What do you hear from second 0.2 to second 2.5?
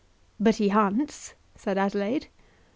"But he hunts," said Adelaide.